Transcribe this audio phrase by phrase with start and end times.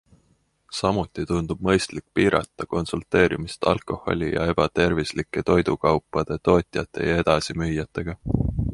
[0.77, 8.23] Samuti tundub mõistlik piirata konsulteerimist alkoholi- ja ebatervislike toidukaupade tootjate ja edasimüüjatega.